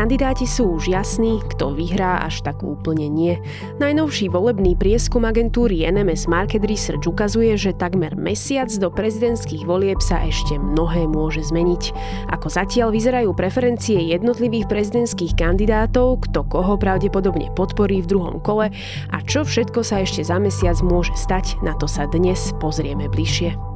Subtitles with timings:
[0.00, 3.36] Kandidáti sú už jasní, kto vyhrá, až tak úplne nie.
[3.84, 10.24] Najnovší volebný prieskum agentúry NMS Market Research ukazuje, že takmer mesiac do prezidentských volieb sa
[10.24, 11.92] ešte mnohé môže zmeniť.
[12.32, 18.72] Ako zatiaľ vyzerajú preferencie jednotlivých prezidentských kandidátov, kto koho pravdepodobne podporí v druhom kole
[19.12, 23.69] a čo všetko sa ešte za mesiac môže stať, na to sa dnes pozrieme bližšie.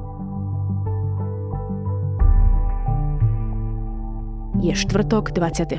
[4.64, 5.76] Je štvrtok 22.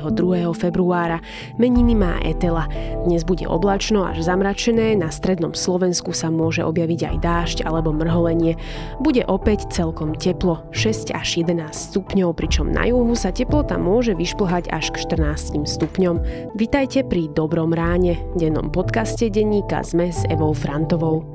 [0.54, 1.18] februára.
[1.58, 2.70] Meniny má Etela.
[3.02, 8.54] Dnes bude oblačno až zamračené, na strednom Slovensku sa môže objaviť aj dážď alebo mrholenie.
[9.02, 14.70] Bude opäť celkom teplo, 6 až 11 stupňov, pričom na juhu sa teplota môže vyšplhať
[14.70, 16.22] až k 14 stupňom.
[16.54, 21.26] Vitajte pri Dobrom ráne, dennom podcaste denníka ZME s Evou Frantovou.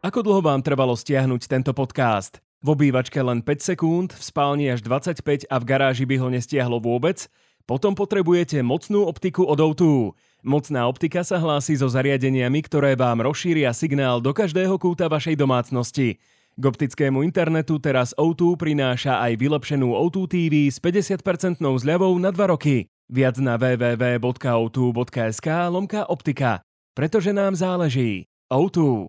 [0.00, 2.40] Ako dlho vám trvalo stiahnuť tento podcast?
[2.58, 6.82] V obývačke len 5 sekúnd, v spálni až 25 a v garáži by ho nestiahlo
[6.82, 7.30] vôbec?
[7.70, 10.10] Potom potrebujete mocnú optiku od O2.
[10.42, 16.18] Mocná optika sa hlási so zariadeniami, ktoré vám rozšíria signál do každého kúta vašej domácnosti.
[16.58, 22.42] K optickému internetu teraz O2 prináša aj vylepšenú O2 TV s 50% zľavou na 2
[22.58, 22.90] roky.
[23.06, 26.66] Viac na www.o2.sk lomka optika.
[26.98, 28.26] Pretože nám záleží.
[28.50, 29.06] O2.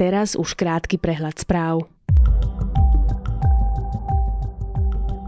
[0.00, 1.84] Teraz už krátky prehľad správ.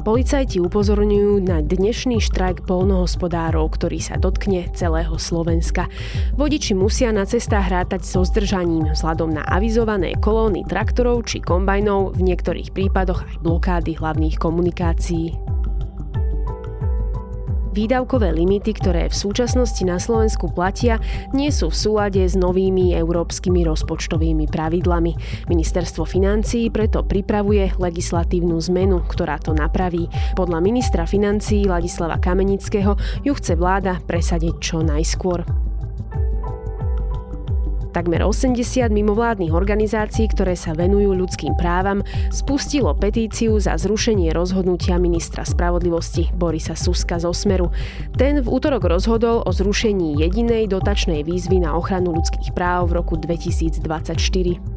[0.03, 5.87] Policajti upozorňujú na dnešný štrajk polnohospodárov, ktorý sa dotkne celého Slovenska.
[6.34, 12.33] Vodiči musia na cestách hrátať so zdržaním vzhľadom na avizované kolóny traktorov či kombajnov, v
[12.33, 15.39] niektorých prípadoch aj blokády hlavných komunikácií.
[17.73, 21.01] Výdavkové limity, ktoré v súčasnosti na Slovensku platia,
[21.33, 25.17] nie sú v súlade s novými európskymi rozpočtovými pravidlami.
[25.48, 30.05] Ministerstvo financií preto pripravuje legislatívnu zmenu, ktorá to napraví.
[30.36, 32.92] Podľa ministra financií Ladislava Kamenického
[33.24, 35.72] ju chce vláda presadiť čo najskôr.
[37.92, 42.01] Takmer 80 mimovládnych organizácií, ktoré sa venujú ľudským právam,
[42.33, 47.69] spustilo petíciu za zrušenie rozhodnutia ministra spravodlivosti Borisa Suska z Osmeru.
[48.17, 53.20] Ten v útorok rozhodol o zrušení jedinej dotačnej výzvy na ochranu ľudských práv v roku
[53.20, 54.72] 2024.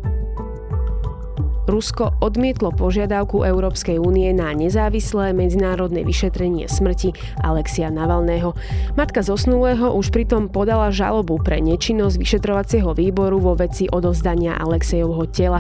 [1.76, 7.12] Rusko odmietlo požiadavku Európskej únie na nezávislé medzinárodné vyšetrenie smrti
[7.44, 8.56] Alexia Navalného.
[8.96, 15.60] Matka zosnulého už pritom podala žalobu pre nečinnosť vyšetrovacieho výboru vo veci odozdania Alexejovho tela.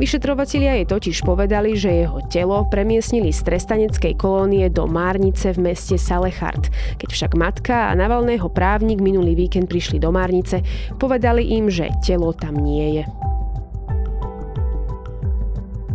[0.00, 6.00] Vyšetrovatelia jej totiž povedali, že jeho telo premiesnili z trestaneckej kolónie do Márnice v meste
[6.00, 6.72] Salechard.
[6.96, 10.64] Keď však matka a Navalného právnik minulý víkend prišli do Márnice,
[10.96, 13.04] povedali im, že telo tam nie je.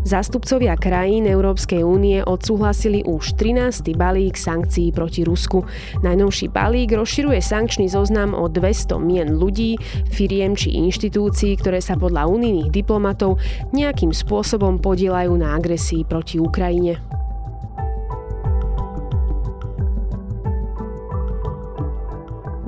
[0.06, 3.98] Zástupcovia krajín Európskej únie odsúhlasili už 13.
[3.98, 5.66] balík sankcií proti Rusku.
[6.06, 9.82] Najnovší balík rozširuje sankčný zoznam o 200 mien ľudí,
[10.14, 13.42] firiem či inštitúcií, ktoré sa podľa unijných diplomatov
[13.74, 17.02] nejakým spôsobom podielajú na agresii proti Ukrajine.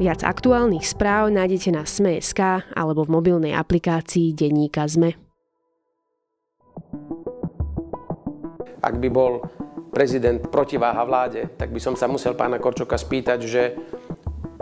[0.02, 5.27] Viac aktuálnych správ nájdete na Sme.sk alebo v mobilnej aplikácii Denníka Sme.
[8.82, 9.44] Ak by bol
[9.92, 13.74] prezident protiváha vláde, tak by som sa musel pána Korčoka spýtať, že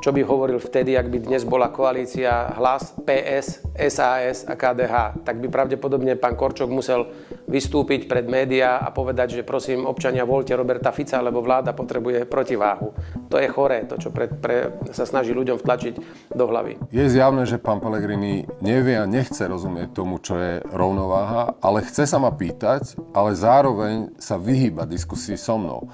[0.01, 5.39] čo by hovoril vtedy, ak by dnes bola koalícia Hlas, PS, SAS a KDH, tak
[5.39, 7.07] by pravdepodobne pán Korčok musel
[7.47, 12.91] vystúpiť pred médiá a povedať, že prosím občania, voľte Roberta Fica, lebo vláda potrebuje protiváhu.
[13.31, 15.93] To je choré, to, čo pre, pre, sa snaží ľuďom vtlačiť
[16.33, 16.79] do hlavy.
[16.91, 22.09] Je zjavné, že pán Pellegrini nevie a nechce rozumieť tomu, čo je rovnováha, ale chce
[22.09, 25.87] sa ma pýtať, ale zároveň sa vyhýba diskusii so mnou.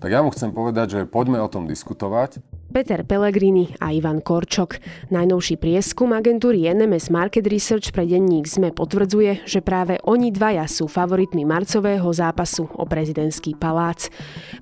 [0.00, 2.40] Tak ja mu chcem povedať, že poďme o tom diskutovať.
[2.70, 4.78] Peter Pellegrini a Ivan Korčok.
[5.10, 10.86] Najnovší prieskum agentúry NMS Market Research pre denník ZME potvrdzuje, že práve oni dvaja sú
[10.86, 14.06] favoritmi marcového zápasu o prezidentský palác.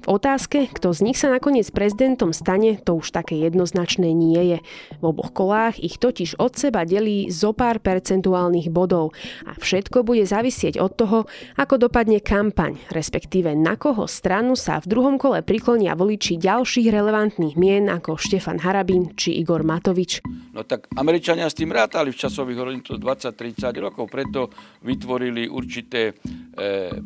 [0.00, 4.58] V otázke, kto z nich sa nakoniec prezidentom stane, to už také jednoznačné nie je.
[4.98, 9.12] V oboch kolách ich totiž od seba delí zo pár percentuálnych bodov
[9.44, 11.18] a všetko bude závisieť od toho,
[11.60, 17.60] ako dopadne kampaň, respektíve na koho stranu sa v druhom kole priklonia voliči ďalších relevantných
[17.60, 20.22] mien ako Štefan Harabín či Igor Matovič.
[20.54, 24.48] No tak Američania s tým rátali v časových horizontoch 20-30 rokov, preto
[24.86, 26.12] vytvorili určité e,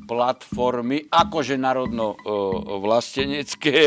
[0.05, 2.17] platformy, akože národno e,
[2.79, 3.79] vlastenecké,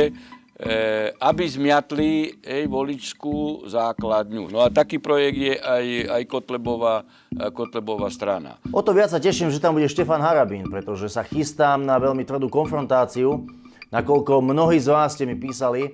[1.19, 4.47] aby zmiatli ej, voličskú základňu.
[4.47, 5.85] No a taký projekt je aj,
[6.15, 7.03] aj Kotlebová,
[7.51, 8.55] Kotlebová strana.
[8.71, 12.23] O to viac sa teším, že tam bude Štefan Harabín, pretože sa chystám na veľmi
[12.23, 13.43] tvrdú konfrontáciu,
[13.91, 15.91] nakoľko mnohí z vás ste mi písali,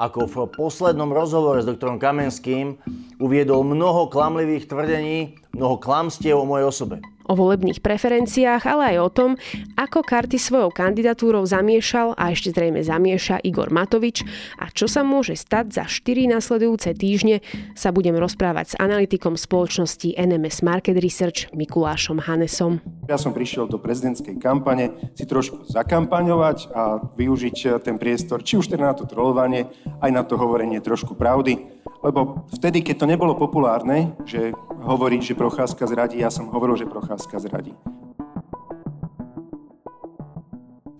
[0.00, 2.80] ako v poslednom rozhovore s doktorom Kamenským
[3.20, 9.08] uviedol mnoho klamlivých tvrdení, mnoho klamstiev o mojej osobe o volebných preferenciách, ale aj o
[9.14, 9.30] tom,
[9.78, 14.26] ako karty svojou kandidatúrou zamiešal a ešte zrejme zamieša Igor Matovič
[14.58, 17.38] a čo sa môže stať za 4 nasledujúce týždne,
[17.78, 22.82] sa budem rozprávať s analytikom spoločnosti NMS Market Research Mikulášom Hanesom.
[23.06, 28.74] Ja som prišiel do prezidentskej kampane si trošku zakampaňovať a využiť ten priestor, či už
[28.74, 29.70] teda na to trolovanie,
[30.02, 35.34] aj na to hovorenie trošku pravdy lebo vtedy, keď to nebolo populárne, že hovoriť, že
[35.36, 37.74] Procházka zradí, ja som hovoril, že Procházka zradí.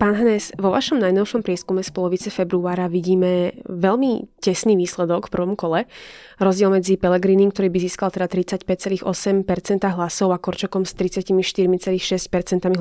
[0.01, 5.53] Pán Hnes, vo vašom najnovšom prieskume z polovice februára vidíme veľmi tesný výsledok v prvom
[5.53, 5.85] kole.
[6.41, 9.05] Rozdiel medzi Pelegrinim, ktorý by získal teda 35,8%
[9.93, 12.01] hlasov a Korčokom s 34,6%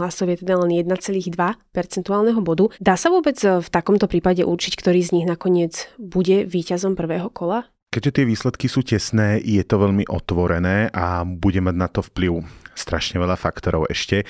[0.01, 1.37] hlasov je teda len 1,2
[1.77, 2.73] percentuálneho bodu.
[2.81, 7.69] Dá sa vôbec v takomto prípade určiť, ktorý z nich nakoniec bude víťazom prvého kola?
[7.93, 12.49] Keďže tie výsledky sú tesné, je to veľmi otvorené a bude mať na to vplyv
[12.75, 14.25] strašne veľa faktorov ešte.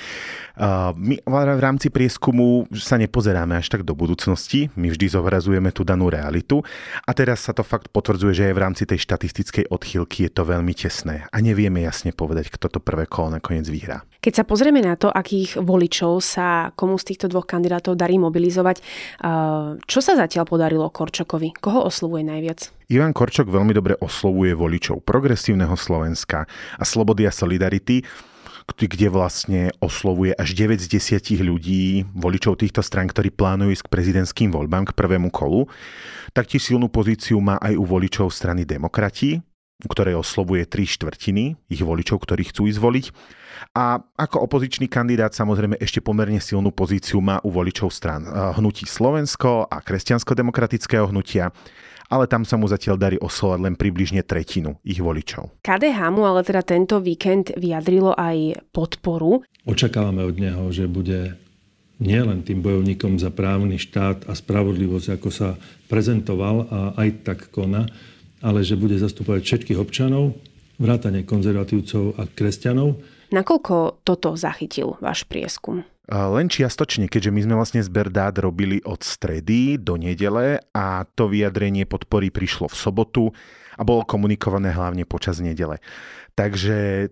[0.97, 6.11] My v rámci prieskumu sa nepozeráme až tak do budúcnosti, my vždy zobrazujeme tú danú
[6.11, 6.61] realitu
[7.07, 10.43] a teraz sa to fakt potvrdzuje, že aj v rámci tej štatistickej odchýlky je to
[10.45, 14.03] veľmi tesné a nevieme jasne povedať, kto to prvé kolo nakoniec vyhrá.
[14.21, 18.85] Keď sa pozrieme na to, akých voličov sa komu z týchto dvoch kandidátov darí mobilizovať,
[19.89, 21.57] čo sa zatiaľ podarilo Korčokovi?
[21.57, 22.69] Koho oslovuje najviac?
[22.91, 26.43] Ivan Korčok veľmi dobre oslovuje voličov progresívneho Slovenska
[26.75, 28.03] a Slobody a Solidarity,
[28.67, 33.93] kde vlastne oslovuje až 9 z 10 ľudí, voličov týchto strán, ktorí plánujú ísť k
[33.95, 35.71] prezidentským voľbám, k prvému kolu.
[36.35, 39.39] Taktiež silnú pozíciu má aj u voličov strany demokrati,
[39.87, 43.05] ktorej oslovuje tri štvrtiny ich voličov, ktorí chcú ísť voliť.
[43.71, 48.83] A ako opozičný kandidát samozrejme ešte pomerne silnú pozíciu má u voličov stran eh, hnutí
[48.83, 51.55] Slovensko a kresťansko-demokratického hnutia
[52.11, 55.63] ale tam sa mu zatiaľ darí oslovať len približne tretinu ich voličov.
[55.63, 59.47] KDH mu ale teda tento víkend vyjadrilo aj podporu.
[59.63, 61.39] Očakávame od neho, že bude
[62.01, 65.55] nielen tým bojovníkom za právny štát a spravodlivosť, ako sa
[65.87, 67.87] prezentoval a aj tak koná,
[68.41, 70.35] ale že bude zastupovať všetkých občanov,
[70.81, 72.97] vrátane konzervatívcov a kresťanov.
[73.31, 75.85] Nakoľko toto zachytil váš prieskum?
[76.11, 81.31] Len čiastočne, keďže my sme vlastne zber dát robili od stredy do nedele a to
[81.31, 83.23] vyjadrenie podpory prišlo v sobotu
[83.79, 85.79] a bolo komunikované hlavne počas nedele.
[86.35, 87.07] Takže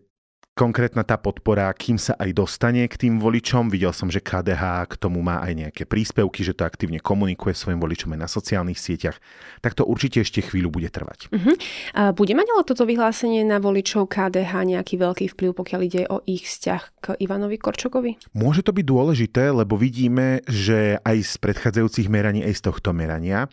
[0.60, 3.72] konkrétna tá podpora, kým sa aj dostane k tým voličom.
[3.72, 7.80] Videl som, že KDH k tomu má aj nejaké príspevky, že to aktívne komunikuje svojim
[7.80, 9.16] voličom aj na sociálnych sieťach.
[9.64, 11.32] Tak to určite ešte chvíľu bude trvať.
[11.32, 11.56] Uh-huh.
[11.96, 16.20] A bude mať ale toto vyhlásenie na voličov KDH nejaký veľký vplyv, pokiaľ ide o
[16.28, 18.36] ich vzťah k Ivanovi Korčokovi?
[18.36, 23.48] Môže to byť dôležité, lebo vidíme, že aj z predchádzajúcich meraní, aj z tohto merania,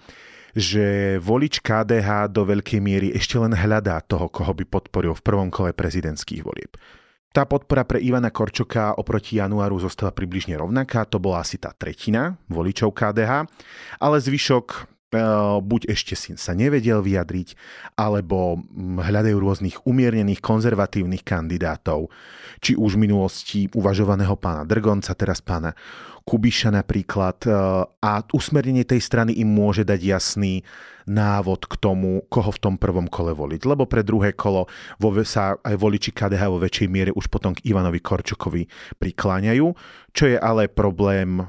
[0.56, 5.52] že volič KDH do veľkej miery ešte len hľadá toho, koho by podporil v prvom
[5.52, 6.80] kole prezidentských volieb.
[7.28, 12.40] Tá podpora pre Ivana Korčoka oproti januáru zostala približne rovnaká, to bola asi tá tretina
[12.48, 13.44] voličov KDH,
[14.00, 15.22] ale zvyšok E,
[15.62, 17.54] buď ešte si sa nevedel vyjadriť,
[17.94, 22.10] alebo mm, hľadajú rôznych umiernených konzervatívnych kandidátov,
[22.58, 25.78] či už v minulosti uvažovaného pána Drgonca, teraz pána
[26.26, 27.46] Kubiša napríklad.
[27.46, 27.54] E,
[27.86, 30.66] a usmernenie tej strany im môže dať jasný
[31.06, 33.62] návod k tomu, koho v tom prvom kole voliť.
[33.62, 34.66] Lebo pre druhé kolo
[34.98, 38.66] vo, sa aj voliči KDH vo väčšej miere už potom k Ivanovi Korčokovi
[38.98, 39.66] prikláňajú,
[40.10, 41.46] čo je ale problém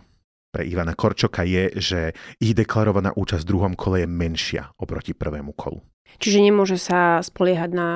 [0.54, 2.00] pre Ivana Korčoka je, že
[2.38, 5.82] ich deklarovaná účasť v druhom kole je menšia oproti prvému kolu.
[6.18, 7.90] Čiže nemôže sa spoliehať na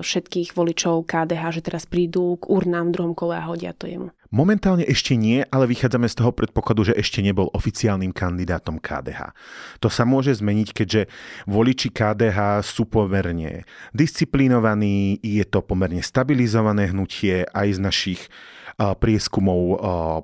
[0.00, 4.10] všetkých voličov KDH, že teraz prídu k urnám v druhom kole a hodia to jemu.
[4.30, 9.34] Momentálne ešte nie, ale vychádzame z toho predpokladu, že ešte nebol oficiálnym kandidátom KDH.
[9.82, 11.10] To sa môže zmeniť, keďže
[11.50, 18.20] voliči KDH sú pomerne disciplinovaní, je to pomerne stabilizované hnutie aj z našich
[18.78, 19.82] prieskumov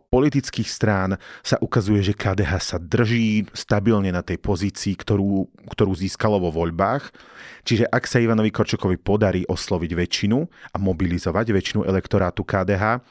[0.09, 6.39] politických strán sa ukazuje, že KDH sa drží stabilne na tej pozícii, ktorú, ktorú získalo
[6.41, 7.11] vo voľbách.
[7.67, 10.39] Čiže ak sa Ivanovi Korčokovi podarí osloviť väčšinu
[10.73, 13.03] a mobilizovať väčšinu elektorátu KDH,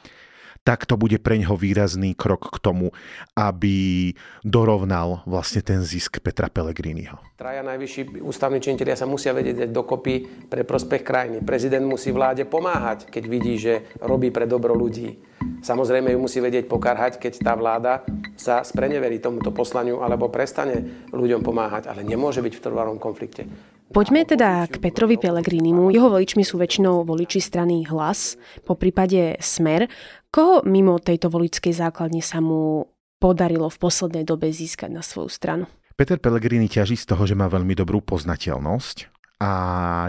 [0.66, 2.90] tak to bude pre ňoho výrazný krok k tomu,
[3.38, 4.10] aby
[4.42, 7.22] dorovnal vlastne ten zisk Petra Pellegriniho.
[7.38, 10.14] Traja najvyšší ústavní činiteľia sa musia vedieť dať dokopy
[10.50, 11.38] pre prospech krajiny.
[11.46, 15.22] Prezident musí vláde pomáhať, keď vidí, že robí pre dobro ľudí.
[15.62, 18.02] Samozrejme ju musí vedieť pokarhať, keď tá vláda
[18.34, 23.46] sa spreneverí tomuto poslaniu alebo prestane ľuďom pomáhať, ale nemôže byť v trvalom konflikte.
[23.86, 25.94] Poďme teda k Petrovi Pelegrinimu.
[25.94, 28.34] Jeho voličmi sú väčšinou voliči strany Hlas,
[28.66, 29.86] po prípade Smer.
[30.34, 32.90] Koho mimo tejto voličskej základne sa mu
[33.22, 35.64] podarilo v poslednej dobe získať na svoju stranu?
[35.94, 39.08] Peter Pellegrini ťaží z toho, že má veľmi dobrú poznateľnosť
[39.40, 39.52] a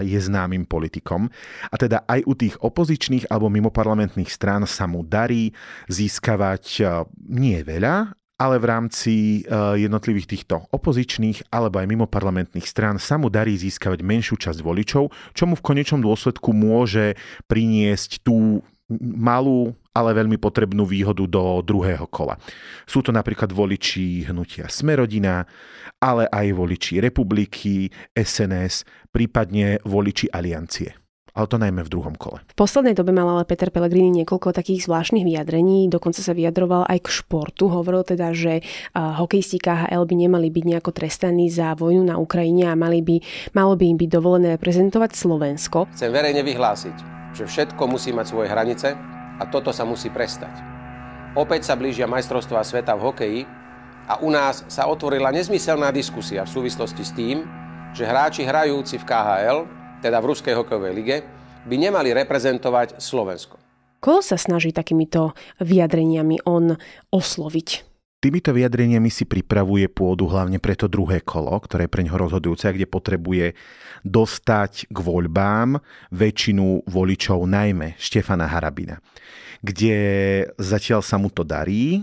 [0.04, 1.30] je známym politikom.
[1.70, 5.52] A teda aj u tých opozičných alebo mimoparlamentných strán sa mu darí
[5.88, 6.82] získavať e,
[7.28, 9.40] nie veľa, ale v rámci e,
[9.82, 15.44] jednotlivých týchto opozičných alebo aj mimoparlamentných strán sa mu darí získavať menšiu časť voličov, čo
[15.44, 17.18] mu v konečnom dôsledku môže
[17.50, 18.62] priniesť tú
[18.96, 22.40] malú, ale veľmi potrebnú výhodu do druhého kola.
[22.88, 25.44] Sú to napríklad voliči hnutia Smerodina,
[25.98, 31.07] ale aj voliči Republiky, SNS, prípadne voliči Aliancie
[31.38, 32.42] ale to najmä v druhom kole.
[32.50, 36.98] V poslednej dobe mal ale Peter Pellegrini niekoľko takých zvláštnych vyjadrení, dokonca sa vyjadroval aj
[36.98, 37.70] k športu.
[37.70, 42.74] Hovoril teda, že hokejisti KHL by nemali byť nejako trestaní za vojnu na Ukrajine a
[42.74, 43.22] mali by,
[43.54, 45.86] malo by im byť dovolené reprezentovať Slovensko.
[45.94, 46.96] Chcem verejne vyhlásiť,
[47.38, 48.98] že všetko musí mať svoje hranice
[49.38, 50.50] a toto sa musí prestať.
[51.38, 53.40] Opäť sa blížia majstrovstvá sveta v hokeji
[54.10, 57.46] a u nás sa otvorila nezmyselná diskusia v súvislosti s tým,
[57.94, 59.58] že hráči hrajúci v KHL,
[59.98, 61.16] teda v Ruskej hokejovej lige,
[61.66, 63.58] by nemali reprezentovať Slovensko.
[63.98, 66.78] Koho sa snaží takýmito vyjadreniami on
[67.10, 67.68] osloviť?
[68.18, 72.66] Týmito vyjadreniami si pripravuje pôdu hlavne pre to druhé kolo, ktoré je pre ňoho rozhodujúce,
[72.74, 73.54] kde potrebuje
[74.02, 75.78] dostať k voľbám
[76.10, 78.98] väčšinu voličov, najmä Štefana Harabina.
[79.62, 79.94] Kde
[80.58, 82.02] zatiaľ sa mu to darí,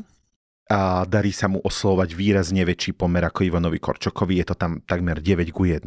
[0.65, 5.21] a darí sa mu oslovať výrazne väčší pomer ako Ivanovi Korčokovi, je to tam takmer
[5.21, 5.83] 9 ku 1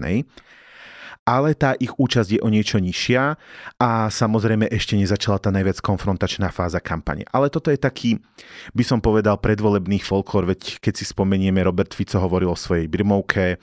[1.28, 3.36] ale tá ich účasť je o niečo nižšia
[3.76, 7.28] a samozrejme ešte nezačala tá najviac konfrontačná fáza kampane.
[7.28, 8.16] Ale toto je taký,
[8.72, 13.60] by som povedal, predvolebný folklór, veď keď si spomenieme, Robert Fico hovoril o svojej Brimovke,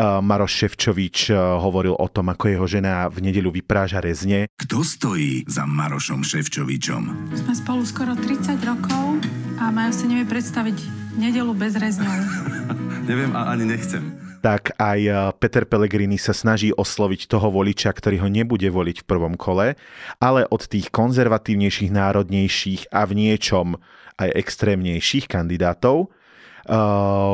[0.00, 4.48] Maroš Ševčovič hovoril o tom, ako jeho žena v nedeľu vypráža rezne.
[4.56, 7.28] Kto stojí za Marošom Ševčovičom?
[7.36, 9.20] Sme spolu skoro 30 rokov
[9.62, 10.78] a majú si nevie predstaviť
[11.14, 12.18] nedelu bez rezňov.
[13.10, 14.02] Neviem a ani nechcem
[14.42, 19.08] tak aj eh, Peter Pellegrini sa snaží osloviť toho voliča, ktorý ho nebude voliť v
[19.08, 19.78] prvom kole,
[20.18, 23.78] ale od tých konzervatívnejších, národnejších a v niečom
[24.18, 26.74] aj extrémnejších kandidátov eh,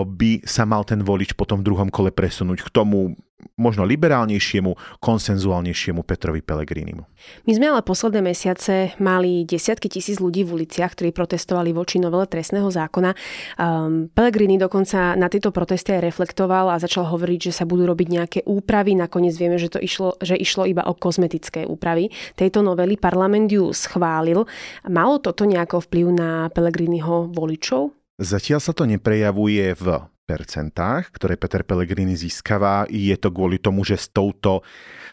[0.05, 3.17] by sa mal ten volič potom v druhom kole presunúť k tomu
[3.59, 7.03] možno liberálnejšiemu, konsenzuálnejšiemu Petrovi Pellegrinimu.
[7.47, 12.27] My sme ale posledné mesiace mali desiatky tisíc ľudí v uliciach, ktorí protestovali voči novele
[12.27, 13.15] trestného zákona.
[13.59, 18.09] Um, Pellegrini dokonca na tieto protesty aj reflektoval a začal hovoriť, že sa budú robiť
[18.11, 18.99] nejaké úpravy.
[18.99, 22.11] Nakoniec vieme, že to išlo, že išlo iba o kozmetické úpravy.
[22.35, 24.47] Tejto novely parlament ju schválil.
[24.91, 27.95] Malo toto nejako vplyv na Pellegriniho voličov?
[28.19, 29.87] Zatiaľ sa to neprejavuje v
[30.29, 32.85] percentách, ktoré Peter Pellegrini získava.
[32.93, 34.61] Je to kvôli tomu, že s, touto,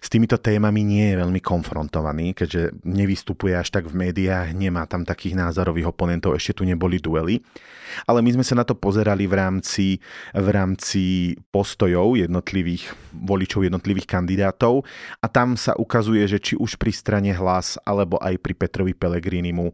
[0.04, 5.08] s týmito témami nie je veľmi konfrontovaný, keďže nevystupuje až tak v médiách, nemá tam
[5.08, 7.40] takých názorových oponentov, ešte tu neboli duely.
[8.04, 10.04] Ale my sme sa na to pozerali v rámci,
[10.36, 14.84] v rámci postojov jednotlivých voličov, jednotlivých kandidátov
[15.24, 19.72] a tam sa ukazuje, že či už pri strane hlas alebo aj pri Petrovi Pellegrinimu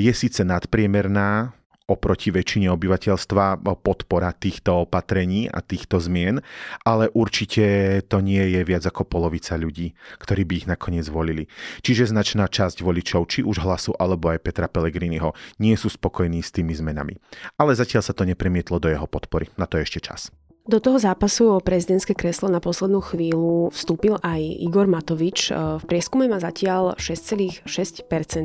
[0.00, 6.42] je síce nadpriemerná oproti väčšine obyvateľstva podpora týchto opatrení a týchto zmien,
[6.86, 11.50] ale určite to nie je viac ako polovica ľudí, ktorí by ich nakoniec volili.
[11.82, 16.54] Čiže značná časť voličov, či už hlasu alebo aj Petra Pellegriniho, nie sú spokojní s
[16.54, 17.18] tými zmenami.
[17.58, 19.50] Ale zatiaľ sa to nepremietlo do jeho podpory.
[19.58, 20.30] Na to je ešte čas.
[20.62, 25.50] Do toho zápasu o prezidentské kreslo na poslednú chvíľu vstúpil aj Igor Matovič.
[25.50, 27.66] V prieskume má zatiaľ 6,6%.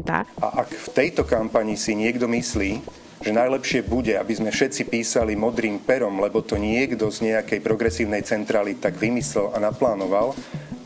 [0.10, 2.82] A ak v tejto kampani si niekto myslí,
[3.22, 8.22] že najlepšie bude, aby sme všetci písali modrým perom, lebo to niekto z nejakej progresívnej
[8.22, 10.38] centrály tak vymyslel a naplánoval,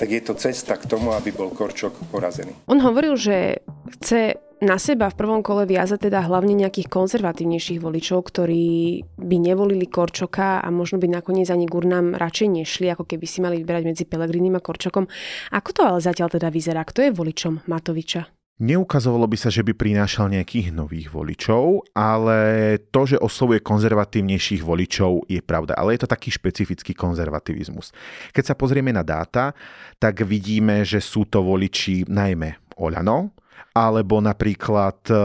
[0.01, 2.57] tak je to cesta k tomu, aby bol Korčok porazený.
[2.65, 3.61] On hovoril, že
[3.99, 9.89] chce na seba v prvom kole viazať teda hlavne nejakých konzervatívnejších voličov, ktorí by nevolili
[9.89, 14.03] Korčoka a možno by nakoniec ani Gurnám radšej nešli, ako keby si mali vyberať medzi
[14.05, 15.09] Pelegrinim a Korčokom.
[15.53, 16.85] Ako to ale zatiaľ teda vyzerá?
[16.85, 18.40] Kto je voličom Matoviča?
[18.61, 25.25] Neukazovalo by sa, že by prinášal nejakých nových voličov, ale to, že oslovuje konzervatívnejších voličov,
[25.25, 25.73] je pravda.
[25.73, 27.89] Ale je to taký špecifický konzervativizmus.
[28.29, 29.57] Keď sa pozrieme na dáta,
[29.97, 33.33] tak vidíme, že sú to voliči najmä Oľano,
[33.73, 35.17] alebo napríklad uh,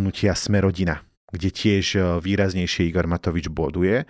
[0.00, 4.08] hnutia Smerodina, kde tiež uh, výraznejšie Igor Matovič boduje.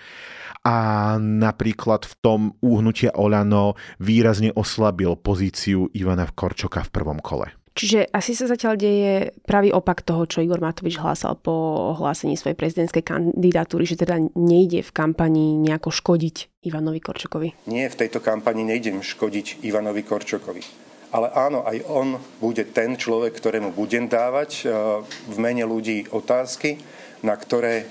[0.62, 0.76] A
[1.18, 7.59] napríklad v tom úhnutia Olano výrazne oslabil pozíciu Ivana Korčoka v prvom kole.
[7.80, 12.52] Čiže asi sa zatiaľ deje pravý opak toho, čo Igor Matovič hlásal po ohlásení svojej
[12.52, 17.72] prezidentskej kandidatúry, že teda nejde v kampani nejako škodiť Ivanovi Korčokovi.
[17.72, 20.60] Nie, v tejto kampani nejdem škodiť Ivanovi Korčokovi.
[21.16, 24.64] Ale áno, aj on bude ten človek, ktorému budem dávať e,
[25.32, 26.76] v mene ľudí otázky,
[27.24, 27.84] na ktoré e,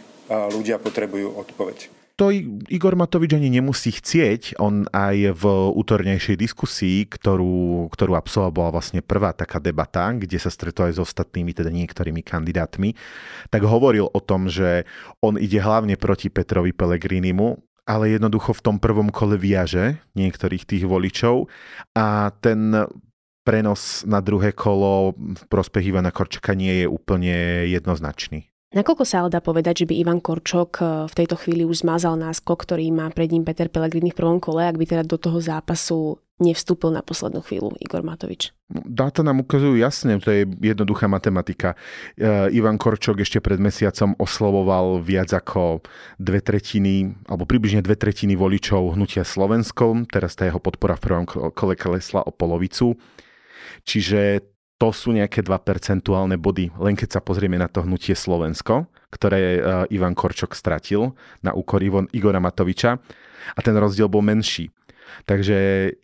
[0.53, 2.35] ľudia potrebujú odpoveď to
[2.67, 4.59] Igor Matovič ani nemusí chcieť.
[4.59, 10.91] On aj v útornejšej diskusii, ktorú, ktorú absolvovala vlastne prvá taká debata, kde sa stretol
[10.91, 12.99] aj s ostatnými, teda niektorými kandidátmi,
[13.47, 14.83] tak hovoril o tom, že
[15.23, 17.55] on ide hlavne proti Petrovi Pelegrinimu,
[17.87, 21.47] ale jednoducho v tom prvom kole viaže niektorých tých voličov
[21.95, 22.75] a ten
[23.47, 28.51] prenos na druhé kolo v prospech Ivana Korčaka nie je úplne jednoznačný.
[28.69, 32.13] Nakoľko sa ale dá povedať, že by Ivan Korčok eh, v tejto chvíli už zmazal
[32.21, 35.41] náskok, ktorý má pred ním Peter Pellegrini v prvom kole, ak by teda do toho
[35.41, 38.55] zápasu nevstúpil na poslednú chvíľu Igor Matovič?
[38.69, 41.73] Dáta nám ukazujú jasne, to je jednoduchá matematika.
[42.13, 45.81] Eh, Ivan Korčok ešte pred mesiacom oslovoval viac ako
[46.21, 51.25] dve tretiny, alebo približne dve tretiny voličov hnutia Slovensko, teraz tá jeho podpora v prvom
[51.57, 52.93] kole klesla o polovicu.
[53.81, 54.45] Čiže
[54.79, 59.59] to sú nejaké 2 percentuálne body, len keď sa pozrieme na to hnutie Slovensko, ktoré
[59.59, 59.59] e,
[59.91, 61.11] Ivan Korčok stratil
[61.43, 62.95] na úkor Igora Matoviča
[63.53, 64.71] a ten rozdiel bol menší.
[65.27, 65.57] Takže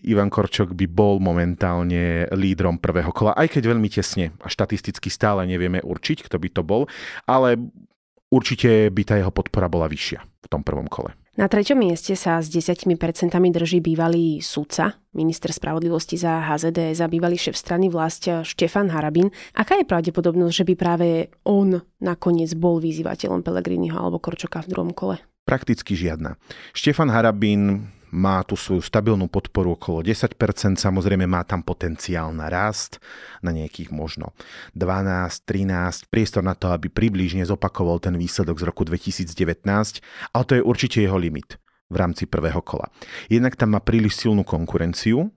[0.03, 5.47] Ivan Korčok by bol momentálne lídrom prvého kola, aj keď veľmi tesne a štatisticky stále
[5.47, 6.91] nevieme určiť, kto by to bol,
[7.23, 7.55] ale
[8.27, 11.15] určite by tá jeho podpora bola vyššia v tom prvom kole.
[11.35, 12.95] Na treťom mieste sa s 10%
[13.27, 19.27] drží bývalý sudca, minister spravodlivosti za HZD, za bývalý šéf strany vlast Štefan Harabin.
[19.51, 21.07] Aká je pravdepodobnosť, že by práve
[21.43, 25.19] on nakoniec bol vyzývateľom Pelegriniho alebo Korčoka v druhom kole?
[25.43, 26.39] Prakticky žiadna.
[26.71, 33.03] Štefan Harabin má tu svoju stabilnú podporu okolo 10%, samozrejme má tam potenciál na rast,
[33.43, 34.31] na nejakých možno
[34.71, 39.67] 12, 13, priestor na to, aby približne zopakoval ten výsledok z roku 2019,
[40.31, 41.59] ale to je určite jeho limit
[41.91, 42.87] v rámci prvého kola.
[43.27, 45.29] Jednak tam má príliš silnú konkurenciu,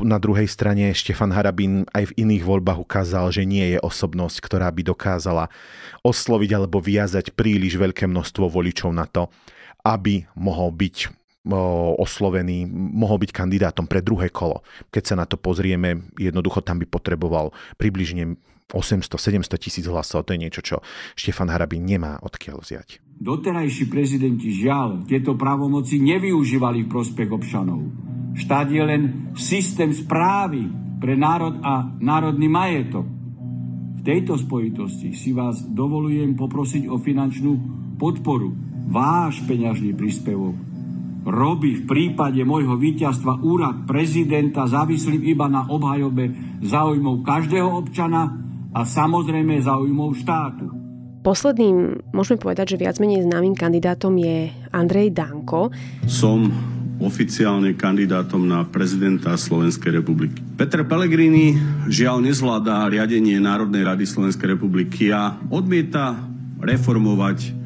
[0.00, 4.70] na druhej strane Štefan Harabín aj v iných voľbách ukázal, že nie je osobnosť, ktorá
[4.70, 5.50] by dokázala
[6.06, 9.28] osloviť alebo viazať príliš veľké množstvo voličov na to,
[9.82, 11.25] aby mohol byť
[12.02, 14.66] oslovený, mohol byť kandidátom pre druhé kolo.
[14.90, 18.34] Keď sa na to pozrieme, jednoducho tam by potreboval približne
[18.74, 20.26] 800-700 tisíc hlasov.
[20.26, 20.76] To je niečo, čo
[21.14, 22.98] Štefan Harabín nemá odkiaľ vziať.
[23.16, 27.80] Doterajší prezidenti žiaľ tieto právomoci nevyužívali v prospech občanov.
[28.36, 30.68] Štát je len systém správy
[31.00, 33.06] pre národ a národný majetok.
[33.96, 37.52] V tejto spojitosti si vás dovolujem poprosiť o finančnú
[37.96, 38.52] podporu.
[38.86, 40.75] Váš peňažný príspevok
[41.26, 46.30] robí v prípade môjho víťazstva úrad prezidenta závislým iba na obhajobe
[46.62, 48.30] záujmov každého občana
[48.70, 50.66] a samozrejme záujmov štátu.
[51.26, 55.74] Posledným, môžeme povedať, že viac menej známym kandidátom je Andrej Danko.
[56.06, 56.54] Som
[57.02, 60.38] oficiálne kandidátom na prezidenta Slovenskej republiky.
[60.54, 61.58] Peter Pellegrini
[61.90, 66.14] žiaľ nezvládá riadenie Národnej rady Slovenskej republiky a odmieta
[66.62, 67.65] reformovať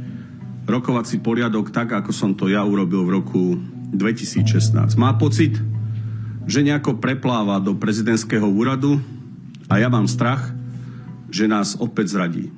[0.70, 3.42] rokovací poriadok tak, ako som to ja urobil v roku
[3.90, 4.94] 2016.
[4.94, 5.58] Má pocit,
[6.46, 9.02] že nejako prepláva do prezidentského úradu
[9.66, 10.54] a ja mám strach,
[11.30, 12.50] že nás opäť zradí.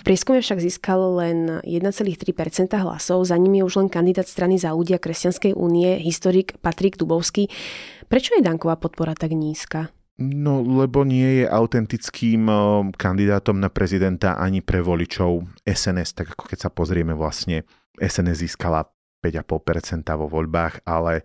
[0.00, 4.72] V prieskume však získal len 1,3% hlasov, za ním je už len kandidát strany za
[4.72, 7.52] ľudia Kresťanskej únie, historik Patrik Dubovský.
[8.08, 9.92] Prečo je Danková podpora tak nízka?
[10.20, 12.58] No, lebo nie je autentickým eh,
[12.92, 17.64] kandidátom na prezidenta ani pre voličov SNS, tak ako keď sa pozrieme vlastne,
[17.96, 18.84] SNS získala
[19.20, 21.22] 5,5% vo voľbách, ale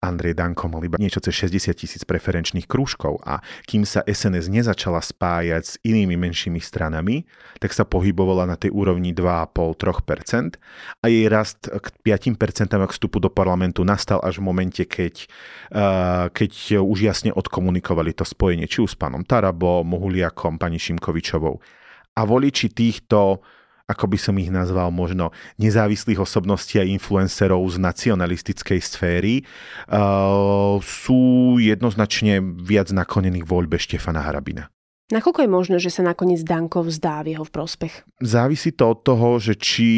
[0.00, 5.00] Andrej Danko mal iba niečo cez 60 tisíc preferenčných krúžkov a kým sa SNS nezačala
[5.00, 7.24] spájať s inými menšími stranami,
[7.60, 10.60] tak sa pohybovala na tej úrovni 2,5-3%
[11.00, 12.36] a jej rast k 5%
[12.68, 15.28] k vstupu do parlamentu nastal až v momente, keď,
[15.72, 21.60] uh, keď už jasne odkomunikovali to spojenie či už s pánom Tarabo, Mohuliakom, pani Šimkovičovou.
[22.14, 23.42] A voliči týchto
[23.84, 25.28] ako by som ich nazval, možno
[25.60, 29.34] nezávislých osobností a influencerov z nacionalistickej sféry,
[29.92, 34.72] uh, sú jednoznačne viac naklonení voľbe Štefana Harabina.
[35.12, 38.08] Nakoľko je možné, že sa nakoniec Danko vzdá v jeho prospech?
[38.24, 39.92] Závisí to od toho, že či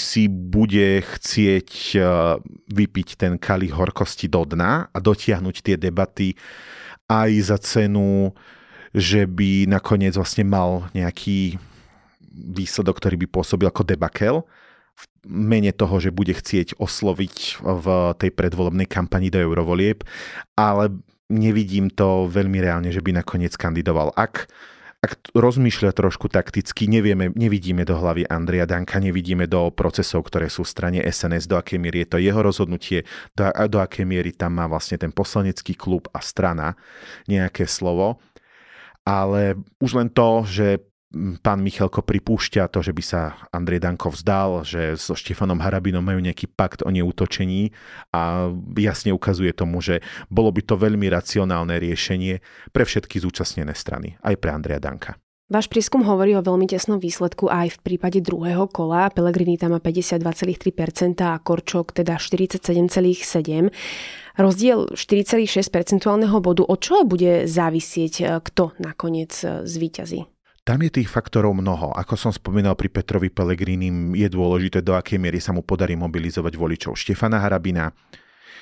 [0.00, 2.40] si bude chcieť uh,
[2.72, 6.40] vypiť ten kalich horkosti do dna a dotiahnuť tie debaty
[7.12, 8.32] aj za cenu
[8.90, 11.62] že by nakoniec vlastne mal nejaký
[12.30, 14.46] výsledok, ktorý by pôsobil ako debakel
[14.94, 17.86] v mene toho, že bude chcieť osloviť v
[18.20, 20.04] tej predvolebnej kampani do eurovolieb,
[20.54, 20.92] ale
[21.30, 24.12] nevidím to veľmi reálne, že by nakoniec kandidoval.
[24.18, 24.50] Ak
[25.00, 30.60] ak rozmýšľa trošku takticky, nevieme, nevidíme do hlavy Andrea Danka, nevidíme do procesov, ktoré sú
[30.60, 34.60] v strane SNS, do akej miery je to jeho rozhodnutie, do, do akej miery tam
[34.60, 36.76] má vlastne ten poslanecký klub a strana
[37.24, 38.20] nejaké slovo.
[39.00, 40.84] Ale už len to, že
[41.42, 46.22] pán Michalko pripúšťa to, že by sa Andrej Danko vzdal, že so Štefanom Harabinom majú
[46.22, 47.74] nejaký pakt o neútočení
[48.14, 52.38] a jasne ukazuje tomu, že bolo by to veľmi racionálne riešenie
[52.70, 55.18] pre všetky zúčastnené strany, aj pre Andreja Danka.
[55.50, 59.10] Váš prieskum hovorí o veľmi tesnom výsledku aj v prípade druhého kola.
[59.10, 63.74] Pelegrini tam má 52,3% a Korčok teda 47,7%.
[64.38, 69.34] Rozdiel 4,6 percentuálneho bodu, od čoho bude závisieť, kto nakoniec
[69.66, 70.22] zvíťazí?
[70.60, 71.90] Tam je tých faktorov mnoho.
[71.96, 76.52] Ako som spomínal pri Petrovi Pelegrinim, je dôležité, do akej miery sa mu podarí mobilizovať
[76.54, 77.96] voličov Štefana Harabina,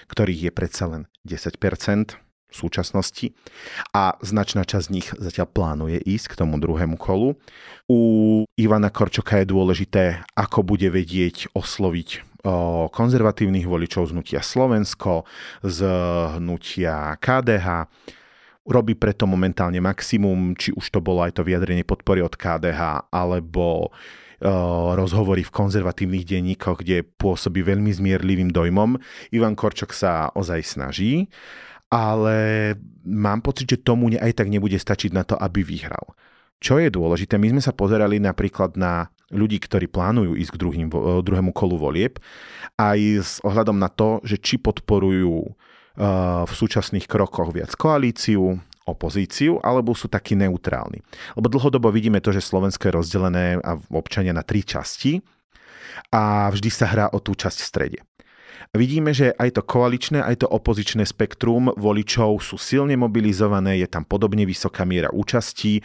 [0.09, 2.17] ktorých je predsa len 10%
[2.49, 3.37] v súčasnosti
[3.93, 7.37] a značná časť z nich zatiaľ plánuje ísť k tomu druhému kolu.
[7.93, 8.01] U
[8.57, 12.25] Ivana Korčoka je dôležité, ako bude vedieť osloviť
[12.89, 15.29] konzervatívnych voličov z hnutia Slovensko,
[15.61, 15.79] z
[16.41, 17.91] hnutia KDH,
[18.69, 23.89] Robí preto momentálne maximum, či už to bolo aj to vyjadrenie podpory od KDH, alebo
[24.95, 28.95] rozhovory v konzervatívnych denníkoch, kde pôsobí veľmi zmierlivým dojmom.
[29.35, 31.27] Ivan Korčok sa ozaj snaží,
[31.91, 36.15] ale mám pocit, že tomu aj tak nebude stačiť na to, aby vyhral.
[36.63, 40.87] Čo je dôležité, my sme sa pozerali napríklad na ľudí, ktorí plánujú ísť k druhým,
[41.23, 42.23] druhému kolu volieb,
[42.79, 45.55] aj s ohľadom na to, že či podporujú
[45.99, 48.55] v súčasných krokoch viac koalíciu,
[48.87, 51.03] opozíciu, alebo sú takí neutrálni.
[51.37, 55.21] Lebo dlhodobo vidíme to, že Slovensko je rozdelené a občania na tri časti
[56.15, 58.01] a vždy sa hrá o tú časť v strede.
[58.77, 64.05] Vidíme, že aj to koaličné, aj to opozičné spektrum voličov sú silne mobilizované, je tam
[64.05, 65.81] podobne vysoká miera účastí,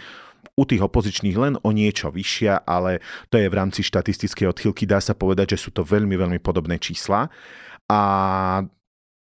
[0.54, 4.99] u tých opozičných len o niečo vyššia, ale to je v rámci štatistickej odchylky, dá
[4.99, 7.32] sa povedať, že sú to veľmi, veľmi podobné čísla.
[7.88, 7.99] A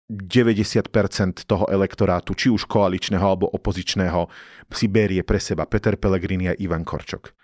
[0.06, 4.30] 90% toho elektorátu, či už koaličného alebo opozičného,
[4.70, 7.34] si berie pre seba Peter Pellegrini a Ivan Korčok.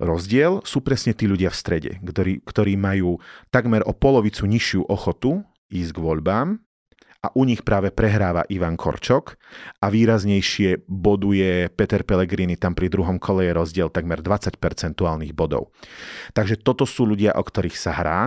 [0.00, 3.20] Rozdiel sú presne tí ľudia v strede, ktorí, ktorí majú
[3.52, 6.48] takmer o polovicu nižšiu ochotu ísť k voľbám
[7.20, 9.36] a u nich práve prehráva Ivan Korčok
[9.84, 15.68] a výraznejšie boduje Peter Pellegrini, tam pri druhom kole je rozdiel takmer 20 percentuálnych bodov.
[16.32, 18.20] Takže toto sú ľudia, o ktorých sa hrá.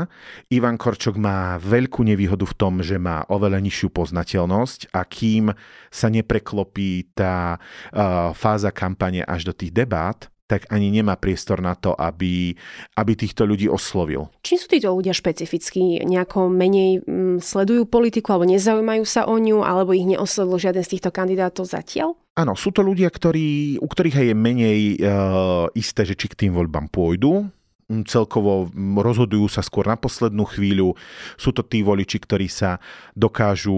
[0.54, 5.50] Ivan Korčok má veľkú nevýhodu v tom, že má oveľa nižšiu poznateľnosť a kým
[5.90, 11.74] sa nepreklopí tá uh, fáza kampane až do tých debát, tak ani nemá priestor na
[11.74, 12.54] to, aby,
[12.94, 14.30] aby týchto ľudí oslovil.
[14.46, 16.06] Čím sú títo ľudia špecificky?
[16.06, 20.94] Nejako menej mm, sledujú politiku alebo nezaujímajú sa o ňu, alebo ich neoslovil žiaden z
[20.94, 22.14] týchto kandidátov zatiaľ?
[22.38, 26.54] Áno, sú to ľudia, ktorí, u ktorých je menej uh, isté, že či k tým
[26.54, 27.50] voľbám pôjdu,
[27.90, 30.94] mm, celkovo rozhodujú sa skôr na poslednú chvíľu.
[31.34, 32.78] Sú to tí voliči, ktorí sa
[33.18, 33.74] dokážu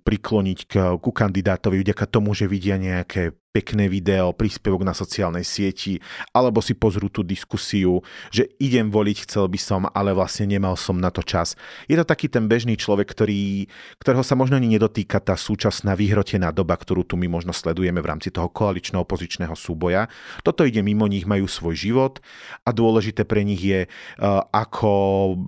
[0.00, 0.72] prikloniť k,
[1.04, 6.02] ku kandidátovi vďaka tomu, že vidia nejaké pekné video, príspevok na sociálnej sieti,
[6.34, 8.02] alebo si pozrú tú diskusiu,
[8.34, 11.54] že idem voliť, chcel by som, ale vlastne nemal som na to čas.
[11.86, 13.70] Je to taký ten bežný človek, ktorý,
[14.02, 18.10] ktorého sa možno ani nedotýka tá súčasná vyhrotená doba, ktorú tu my možno sledujeme v
[18.10, 20.10] rámci toho koaličného opozičného súboja.
[20.42, 22.18] Toto ide mimo nich, majú svoj život
[22.66, 25.38] a dôležité pre nich je, eh, ako,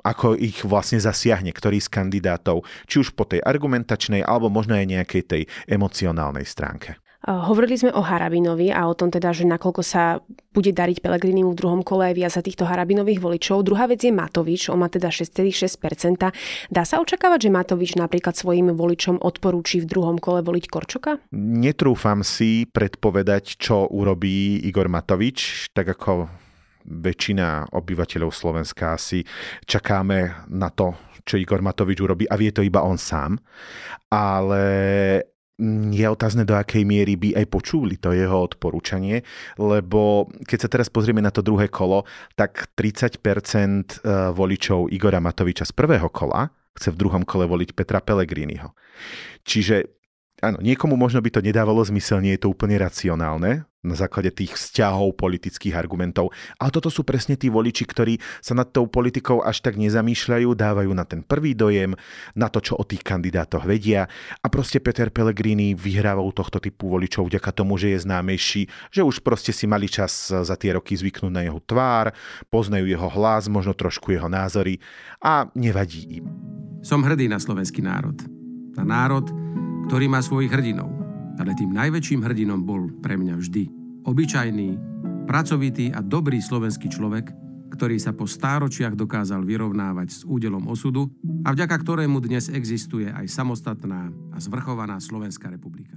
[0.00, 4.86] ako ich vlastne zasiahne ktorý z kandidátov, či už po tej argumentačnej, alebo možno aj
[4.86, 6.96] nejakej tej emocionálnej stránke.
[7.18, 10.22] Hovorili sme o Harabinovi a o tom teda, že nakoľko sa
[10.54, 13.66] bude dariť Pelegrinimu v druhom kole viac za týchto Harabinových voličov.
[13.66, 16.30] Druhá vec je Matovič, on má teda 6,6%.
[16.70, 21.18] Dá sa očakávať, že Matovič napríklad svojim voličom odporúči v druhom kole voliť Korčoka?
[21.34, 26.30] Netrúfam si predpovedať, čo urobí Igor Matovič, tak ako
[26.88, 29.26] väčšina obyvateľov Slovenska asi
[29.66, 30.94] čakáme na to,
[31.26, 33.36] čo Igor Matovič urobí a vie to iba on sám.
[34.08, 34.64] Ale
[35.90, 39.26] je otázne, do akej miery by aj počuli to jeho odporúčanie,
[39.58, 42.06] lebo keď sa teraz pozrieme na to druhé kolo,
[42.38, 43.96] tak 30% e,
[44.30, 46.46] voličov Igora Matoviča z prvého kola
[46.78, 48.70] chce v druhom kole voliť Petra Pellegriniho.
[49.42, 49.97] Čiže
[50.42, 54.58] áno, niekomu možno by to nedávalo zmysel, nie je to úplne racionálne na základe tých
[54.58, 56.34] vzťahov politických argumentov.
[56.58, 60.90] Ale toto sú presne tí voliči, ktorí sa nad tou politikou až tak nezamýšľajú, dávajú
[60.90, 61.94] na ten prvý dojem,
[62.34, 64.10] na to, čo o tých kandidátoch vedia.
[64.42, 69.00] A proste Peter Pellegrini vyhráva u tohto typu voličov vďaka tomu, že je známejší, že
[69.06, 72.10] už proste si mali čas za tie roky zvyknúť na jeho tvár,
[72.50, 74.82] poznajú jeho hlas, možno trošku jeho názory
[75.22, 76.26] a nevadí im.
[76.82, 78.18] Som hrdý na slovenský národ.
[78.78, 79.26] Na národ,
[79.88, 80.92] ktorý má svojich hrdinov.
[81.40, 83.72] Ale tým najväčším hrdinom bol pre mňa vždy
[84.04, 84.76] obyčajný,
[85.24, 87.32] pracovitý a dobrý slovenský človek,
[87.72, 91.08] ktorý sa po stáročiach dokázal vyrovnávať s údelom osudu
[91.40, 95.96] a vďaka ktorému dnes existuje aj samostatná a zvrchovaná Slovenská republika.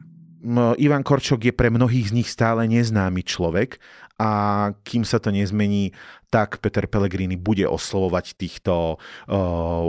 [0.80, 3.76] Ivan Korčok je pre mnohých z nich stále neznámy človek
[4.22, 4.30] a
[4.86, 5.98] kým sa to nezmení,
[6.30, 9.36] tak Peter Pellegrini bude oslovovať týchto uh,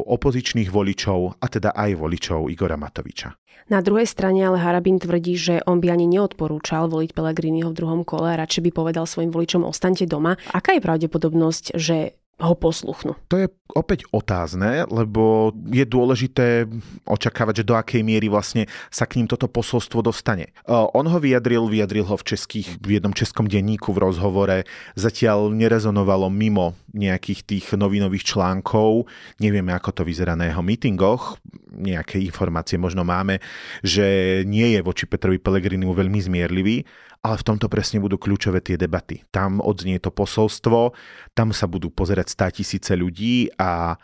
[0.09, 3.37] opozičných voličov a teda aj voličov Igora Matoviča.
[3.71, 8.03] Na druhej strane ale Harabin tvrdí, že on by ani neodporúčal voliť Pellegriniho v druhom
[8.03, 10.35] kole a radšej by povedal svojim voličom ostaňte doma.
[10.51, 13.15] Aká je pravdepodobnosť, že ho posluchnú.
[13.29, 16.69] To je opäť otázne, lebo je dôležité
[17.09, 20.53] očakávať, že do akej miery vlastne sa k ním toto posolstvo dostane.
[20.69, 24.69] On ho vyjadril, vyjadril ho v, českých, v jednom českom denníku v rozhovore,
[24.99, 29.09] zatiaľ nerezonovalo mimo nejakých tých novinových článkov,
[29.41, 31.41] nevieme, ako to vyzerá na jeho mítingoch,
[31.73, 33.41] nejaké informácie možno máme,
[33.81, 36.85] že nie je voči Petrovi Pellegrinimu veľmi zmierlivý,
[37.23, 39.23] ale v tomto presne budú kľúčové tie debaty.
[39.31, 40.91] Tam odznie to posolstvo,
[41.39, 43.95] tam sa budú pozerať stá tisíce ľudí a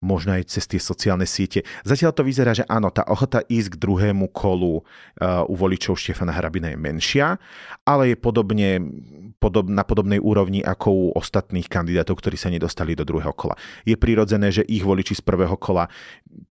[0.00, 1.60] možno aj cez tie sociálne siete.
[1.84, 6.32] Zatiaľ to vyzerá, že áno, tá ochota ísť k druhému kolu uh, u voličov Štefana
[6.32, 7.36] Hrabina je menšia,
[7.84, 8.80] ale je podobne,
[9.36, 13.60] podob, na podobnej úrovni ako u ostatných kandidátov, ktorí sa nedostali do druhého kola.
[13.84, 15.92] Je prirodzené, že ich voliči z prvého kola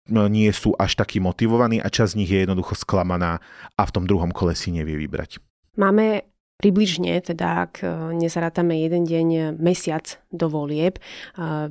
[0.06, 3.42] no, nie sú až takí motivovaní a časť z nich je jednoducho sklamaná
[3.74, 5.49] a v tom druhom kole si nevie vybrať.
[5.78, 6.26] Máme
[6.60, 7.88] približne, teda ak e,
[8.20, 11.00] nezarátame jeden deň, mesiac do volieb.
[11.00, 11.02] E,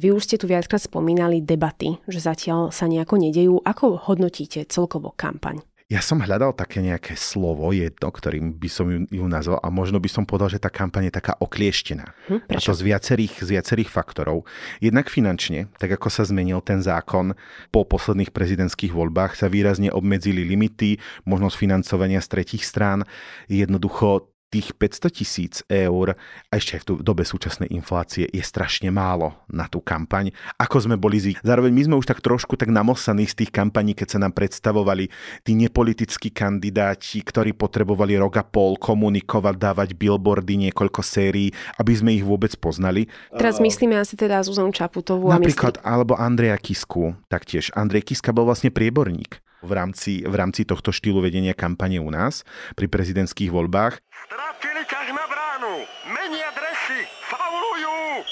[0.00, 3.60] vy už ste tu viackrát spomínali debaty, že zatiaľ sa nejako nedejú.
[3.60, 5.60] Ako hodnotíte celkovo kampaň?
[5.88, 9.96] Ja som hľadal také nejaké slovo, jedno, ktorým by som ju, ju nazval a možno
[9.96, 12.12] by som povedal, že tá kampaň je taká oklieštená.
[12.28, 14.44] Hm, a to z viacerých, z viacerých faktorov.
[14.84, 17.32] Jednak finančne, tak ako sa zmenil ten zákon
[17.72, 23.08] po posledných prezidentských voľbách, sa výrazne obmedzili limity, možnosť financovania z tretich strán.
[23.48, 26.16] Jednoducho tých 500 tisíc eur,
[26.48, 30.96] a ešte aj v dobe súčasnej inflácie, je strašne málo na tú kampaň, ako sme
[30.96, 31.44] boli zvyk.
[31.44, 35.12] Zároveň my sme už tak trošku tak namosaní z tých kampaní, keď sa nám predstavovali
[35.44, 42.16] tí nepolitickí kandidáti, ktorí potrebovali rok a pol komunikovať, dávať billboardy, niekoľko sérií, aby sme
[42.16, 43.06] ich vôbec poznali.
[43.36, 45.28] Teraz myslíme asi teda Zuzanu Čaputovú.
[45.28, 45.92] Napríklad, a myslí...
[45.92, 47.68] alebo Andreja Kisku, taktiež.
[47.76, 52.46] Andrej Kiska bol vlastne prieborník v rámci, v rámci tohto štýlu vedenia kampane u nás
[52.78, 53.98] pri prezidentských voľbách.
[54.28, 55.74] Strafili ťah na bránu,
[56.12, 58.22] menia dresy, faulujú!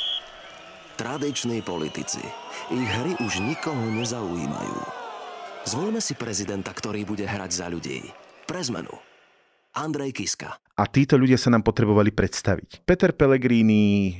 [0.96, 2.24] Tradiční politici.
[2.72, 4.80] Ich hry už nikoho nezaujímajú.
[5.68, 8.06] Zvolme si prezidenta, ktorý bude hrať za ľudí.
[8.46, 8.94] Pre zmenu.
[9.76, 10.56] Andrej Kiska.
[10.56, 12.86] A títo ľudia sa nám potrebovali predstaviť.
[12.88, 14.16] Peter Pellegrini,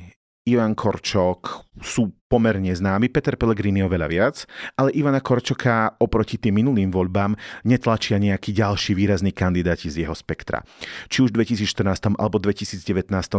[0.47, 4.35] Ivan Korčok sú pomerne známi, Peter Pellegrini oveľa viac,
[4.79, 7.35] ale Ivana Korčoka oproti tým minulým voľbám
[7.67, 10.63] netlačia nejakí ďalší výrazní kandidáti z jeho spektra.
[11.11, 12.79] Či už v 2014 alebo 2019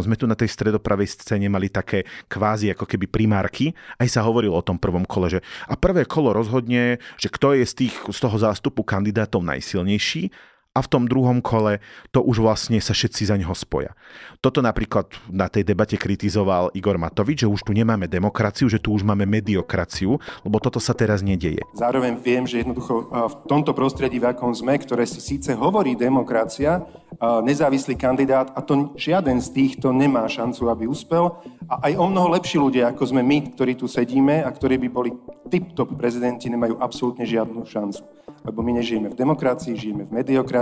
[0.05, 4.53] sme tu na tej stredopravej scéne mali také kvázi ako keby primárky, aj sa hovorilo
[4.53, 8.19] o tom prvom kole, že a prvé kolo rozhodne, že kto je z, tých, z
[8.21, 10.29] toho zástupu kandidátov najsilnejší
[10.77, 11.81] a v tom druhom kole
[12.13, 13.97] to už vlastne sa všetci za neho spoja.
[14.37, 18.93] Toto napríklad na tej debate kritizoval Igor Matovič, že už tu nemáme demokraciu, že tu
[18.93, 21.65] už máme mediokraciu, lebo toto sa teraz nedieje.
[21.73, 26.85] Zároveň viem, že jednoducho v tomto prostredí, v akom sme, ktoré si síce hovorí demokracia,
[27.19, 32.37] nezávislý kandidát a to žiaden z týchto nemá šancu, aby uspel a aj o mnoho
[32.37, 35.11] lepší ľudia, ako sme my, ktorí tu sedíme a ktorí by boli
[35.49, 38.05] tip-top prezidenti, nemajú absolútne žiadnu šancu.
[38.39, 40.58] Lebo my nežijeme v demokracii, žijeme v mediokracii,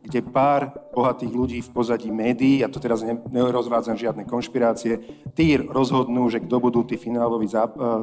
[0.00, 4.98] kde pár bohatých ľudí v pozadí médií, ja to teraz nerozvádzam žiadne konšpirácie,
[5.38, 7.46] tí rozhodnú, že kto budú tí fináloví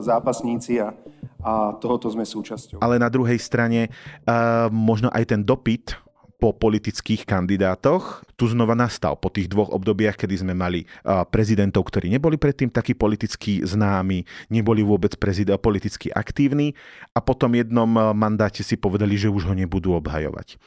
[0.02, 0.96] zápasníci a,
[1.44, 2.80] a tohoto sme súčasťou.
[2.80, 6.07] Ale na druhej strane uh, možno aj ten dopyt
[6.38, 10.86] po politických kandidátoch tu znova nastal po tých dvoch obdobiach, kedy sme mali
[11.34, 14.22] prezidentov, ktorí neboli predtým takí politicky známi,
[14.54, 16.78] neboli vôbec prezident politicky aktívni
[17.18, 20.62] a potom jednom mandáte si povedali, že už ho nebudú obhajovať.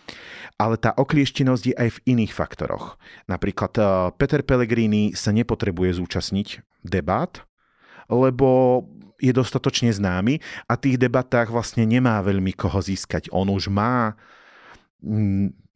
[0.59, 2.99] Ale tá oklieštenosť je aj v iných faktoroch.
[3.31, 3.73] Napríklad
[4.19, 7.47] Peter Pellegrini sa nepotrebuje zúčastniť debát,
[8.11, 8.83] lebo
[9.23, 13.31] je dostatočne známy a tých debatách vlastne nemá veľmi koho získať.
[13.31, 14.19] On už má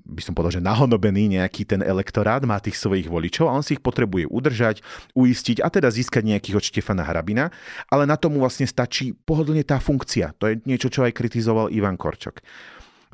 [0.05, 3.81] by som povedal, že nahonobený nejaký ten elektorát, má tých svojich voličov a on si
[3.81, 4.85] ich potrebuje udržať,
[5.17, 7.49] uistiť a teda získať nejakých od Štefana Hrabina,
[7.89, 10.37] ale na tomu vlastne stačí pohodlne tá funkcia.
[10.37, 12.45] To je niečo, čo aj kritizoval Ivan Korčok.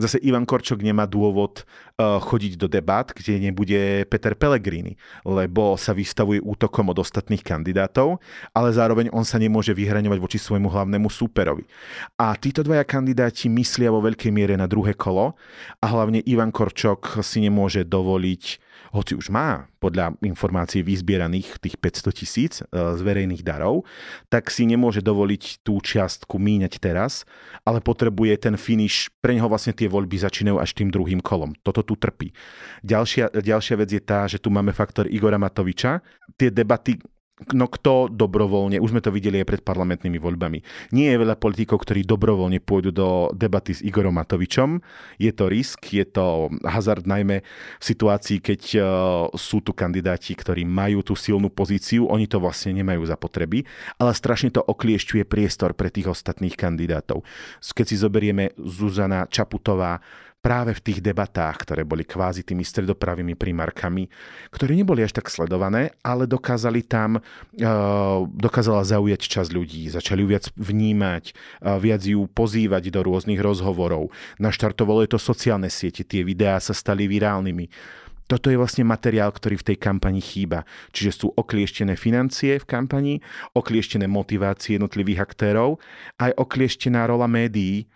[0.01, 4.97] Zase Ivan Korčok nemá dôvod uh, chodiť do debat, kde nebude Peter Pellegrini,
[5.29, 8.17] lebo sa vystavuje útokom od ostatných kandidátov,
[8.57, 11.69] ale zároveň on sa nemôže vyhraňovať voči svojmu hlavnému súperovi.
[12.17, 15.37] A títo dvaja kandidáti myslia vo veľkej miere na druhé kolo
[15.85, 22.19] a hlavne Ivan Korčok si nemôže dovoliť hoci už má podľa informácií vyzbieraných tých 500
[22.19, 23.87] tisíc e, z verejných darov,
[24.29, 27.25] tak si nemôže dovoliť tú čiastku míňať teraz,
[27.63, 31.55] ale potrebuje ten finish, pre neho vlastne tie voľby začínajú až tým druhým kolom.
[31.63, 32.35] Toto tu trpí.
[32.83, 36.03] Ďalšia, ďalšia vec je tá, že tu máme faktor Igora Matoviča.
[36.35, 36.99] Tie debaty
[37.53, 40.59] no kto dobrovoľne, už sme to videli aj pred parlamentnými voľbami.
[40.93, 44.85] Nie je veľa politikov, ktorí dobrovoľne pôjdu do debaty s Igorom Matovičom.
[45.17, 47.41] Je to risk, je to hazard najmä
[47.81, 48.83] v situácii, keď uh,
[49.35, 53.65] sú tu kandidáti, ktorí majú tú silnú pozíciu, oni to vlastne nemajú za potreby,
[53.97, 57.25] ale strašne to okliešťuje priestor pre tých ostatných kandidátov.
[57.61, 60.05] Keď si zoberieme Zuzana Čaputová,
[60.41, 64.09] práve v tých debatách, ktoré boli kvázi tými stredopravými primárkami,
[64.49, 70.29] ktoré neboli až tak sledované, ale dokázali tam, uh, dokázala zaujať čas ľudí, začali ju
[70.33, 71.25] viac vnímať,
[71.61, 74.09] uh, viac ju pozývať do rôznych rozhovorov.
[74.41, 77.69] Naštartovalo je to sociálne siete, tie videá sa stali virálnymi.
[78.31, 80.63] Toto je vlastne materiál, ktorý v tej kampani chýba.
[80.95, 83.15] Čiže sú oklieštené financie v kampani,
[83.59, 85.83] oklieštené motivácie jednotlivých aktérov,
[86.23, 87.91] aj oklieštená rola médií,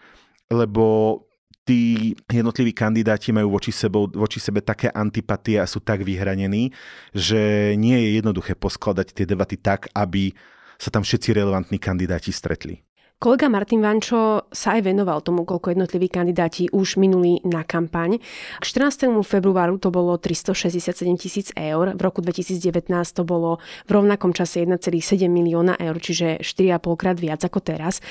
[0.50, 1.22] lebo
[1.64, 6.70] tí jednotliví kandidáti majú voči, sebou, voči sebe také antipatie a sú tak vyhranení,
[7.16, 10.36] že nie je jednoduché poskladať tie debaty tak, aby
[10.76, 12.84] sa tam všetci relevantní kandidáti stretli.
[13.14, 18.20] Kolega Martin Vančo sa aj venoval tomu, koľko jednotliví kandidáti už minuli na kampaň.
[18.60, 19.08] K 14.
[19.24, 22.84] februáru to bolo 367 tisíc eur, v roku 2019
[23.16, 28.04] to bolo v rovnakom čase 1,7 milióna eur, čiže 4,5 krát viac ako teraz.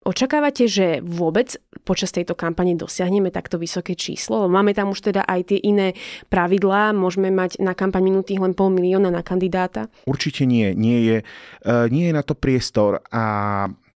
[0.00, 4.48] Očakávate, že vôbec počas tejto kampane dosiahneme takto vysoké číslo?
[4.48, 5.92] Máme tam už teda aj tie iné
[6.32, 9.92] pravidlá, môžeme mať na kampaň minutých len pol milióna na kandidáta?
[10.08, 13.24] Určite nie, nie je, e, nie je na to priestor a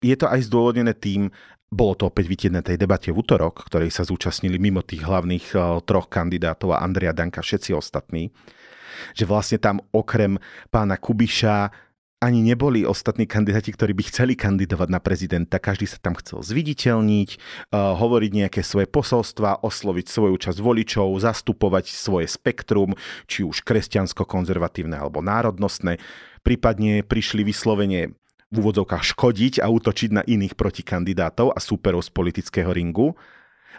[0.04, 1.32] je to aj zdôvodnené tým,
[1.72, 5.56] bolo to opäť vidieť na tej debate v útorok, ktorej sa zúčastnili mimo tých hlavných
[5.56, 8.28] e, troch kandidátov a Andrea Danka všetci ostatní,
[9.16, 10.36] že vlastne tam okrem
[10.68, 11.72] pána Kubiša
[12.24, 15.60] ani neboli ostatní kandidáti, ktorí by chceli kandidovať na prezidenta.
[15.60, 21.92] Každý sa tam chcel zviditeľniť, uh, hovoriť nejaké svoje posolstva, osloviť svoju časť voličov, zastupovať
[21.92, 22.96] svoje spektrum,
[23.28, 26.00] či už kresťansko-konzervatívne alebo národnostné.
[26.48, 28.16] Prípadne prišli vyslovene
[28.54, 33.20] v úvodzovkách škodiť a útočiť na iných protikandidátov a súperov z politického ringu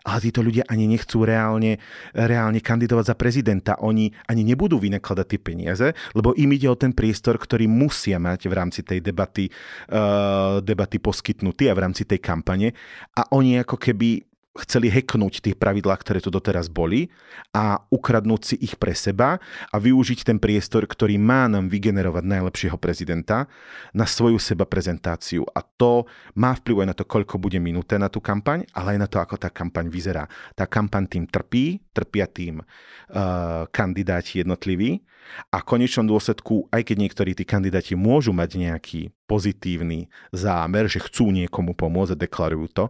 [0.02, 1.78] ale títo ľudia ani nechcú reálne,
[2.12, 3.72] reálne kandidovať za prezidenta.
[3.86, 8.50] Oni ani nebudú vynakladať tie peniaze, lebo im ide o ten priestor, ktorý musia mať
[8.50, 9.46] v rámci tej debaty,
[9.94, 12.74] uh, debaty poskytnutý a v rámci tej kampane.
[13.14, 17.10] A oni ako keby chceli heknúť tie pravidlá, ktoré tu doteraz boli
[17.50, 22.78] a ukradnúť si ich pre seba a využiť ten priestor, ktorý má nám vygenerovať najlepšieho
[22.78, 23.50] prezidenta
[23.90, 25.42] na svoju seba prezentáciu.
[25.50, 26.06] A to
[26.38, 29.18] má vplyv aj na to, koľko bude minuté na tú kampaň, ale aj na to,
[29.18, 30.30] ako tá kampaň vyzerá.
[30.54, 35.02] Tá kampaň tým trpí, trpia tým uh, kandidáti jednotliví
[35.50, 41.00] a v konečnom dôsledku, aj keď niektorí tí kandidáti môžu mať nejaký pozitívny zámer, že
[41.00, 42.84] chcú niekomu pomôcť a deklarujú to,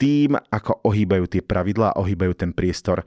[0.00, 3.04] tým, ako ohýbajú tie pravidlá ohýbajú ten priestor,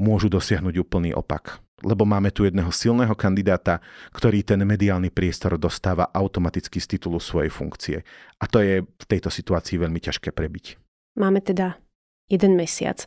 [0.00, 1.60] môžu dosiahnuť úplný opak.
[1.84, 3.84] Lebo máme tu jedného silného kandidáta,
[4.16, 7.96] ktorý ten mediálny priestor dostáva automaticky z titulu svojej funkcie.
[8.40, 10.80] A to je v tejto situácii veľmi ťažké prebiť.
[11.20, 11.76] Máme teda
[12.32, 13.04] jeden mesiac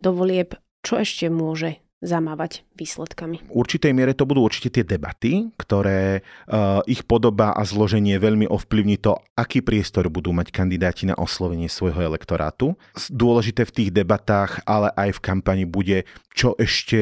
[0.00, 0.56] do volieb.
[0.84, 3.48] Čo ešte môže zamávať výsledkami.
[3.48, 8.44] V určitej miere to budú určite tie debaty, ktoré uh, ich podoba a zloženie veľmi
[8.46, 12.76] ovplyvní to, aký priestor budú mať kandidáti na oslovenie svojho elektorátu.
[13.08, 16.04] Dôležité v tých debatách, ale aj v kampani bude,
[16.36, 17.00] čo ešte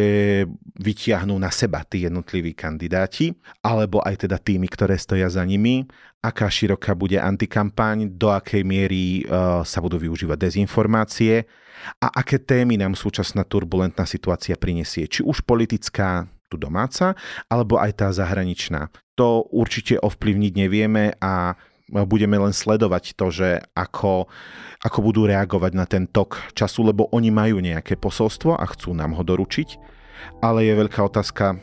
[0.78, 3.34] vytiahnú na seba tí jednotliví kandidáti,
[3.66, 5.84] alebo aj teda tými, ktoré stoja za nimi,
[6.22, 11.42] aká široká bude antikampaň, do akej miery uh, sa budú využívať dezinformácie
[11.98, 17.18] a aké témy nám súčasná turbulentná situácia prinesie, či už politická, tu domáca,
[17.50, 18.92] alebo aj tá zahraničná.
[19.18, 21.56] To určite ovplyvniť nevieme a
[21.88, 24.28] budeme len sledovať to, že ako,
[24.80, 29.16] ako budú reagovať na ten tok času, lebo oni majú nejaké posolstvo a chcú nám
[29.16, 29.76] ho doručiť.
[30.44, 31.58] Ale je veľká otázka,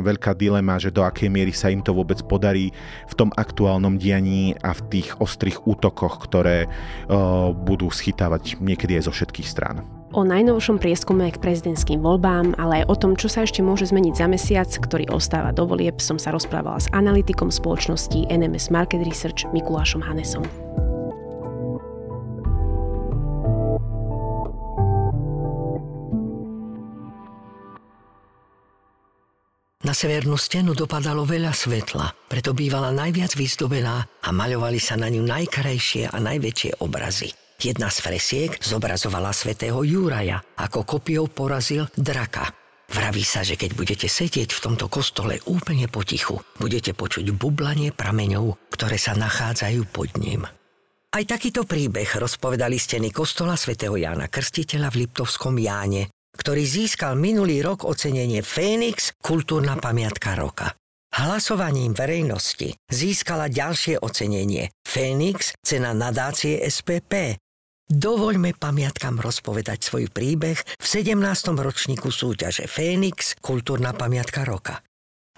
[0.00, 2.72] veľká dilema, že do akej miery sa im to vôbec podarí
[3.10, 9.10] v tom aktuálnom dianí a v tých ostrých útokoch, ktoré uh, budú schytávať niekedy aj
[9.10, 9.84] zo všetkých strán.
[10.12, 14.14] o najnovšom prieskume k prezidentským voľbám, ale aj o tom, čo sa ešte môže zmeniť
[14.16, 19.48] za mesiac, ktorý ostáva do volieb, som sa rozprávala s analytikom spoločnosti NMS Market Research
[19.56, 20.44] Mikulášom Hanesom.
[29.92, 35.20] Na severnú stenu dopadalo veľa svetla, preto bývala najviac vyzdobená a maľovali sa na ňu
[35.20, 37.28] najkrajšie a najväčšie obrazy.
[37.60, 42.48] Jedna z fresiek zobrazovala svätého Júraja, ako kopiou porazil draka.
[42.88, 48.72] Vraví sa, že keď budete sedieť v tomto kostole úplne potichu, budete počuť bublanie prameňov,
[48.72, 50.48] ktoré sa nachádzajú pod ním.
[51.12, 56.08] Aj takýto príbeh rozpovedali steny kostola svätého Jána Krstiteľa v Liptovskom Jáne,
[56.42, 60.74] ktorý získal minulý rok ocenenie Fénix Kultúrna pamiatka roka.
[61.14, 67.38] Hlasovaním verejnosti získala ďalšie ocenenie Fénix cena nadácie SPP.
[67.86, 71.14] Dovoľme pamiatkám rozpovedať svoj príbeh v 17.
[71.54, 74.82] ročníku súťaže Fénix Kultúrna pamiatka roka.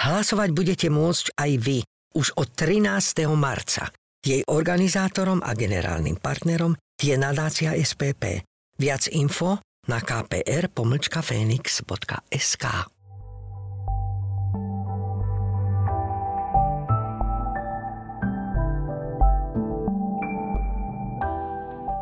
[0.01, 1.79] Hlasovať budete môcť aj vy
[2.17, 3.29] už od 13.
[3.37, 3.93] marca.
[4.25, 8.41] Jej organizátorom a generálnym partnerom je nadácia SPP.
[8.81, 12.65] Viac info na kpr-phoenix.sk.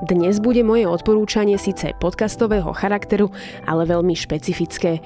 [0.03, 3.31] Dnes bude moje odporúčanie síce podcastového charakteru,
[3.71, 4.99] ale veľmi špecifické.